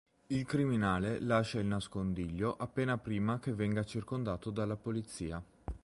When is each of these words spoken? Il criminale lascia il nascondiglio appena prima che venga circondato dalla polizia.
Il 0.29 0.45
criminale 0.47 1.19
lascia 1.19 1.59
il 1.59 1.67
nascondiglio 1.67 2.55
appena 2.57 2.97
prima 2.97 3.37
che 3.39 3.53
venga 3.53 3.83
circondato 3.83 4.49
dalla 4.49 4.75
polizia. 4.75 5.39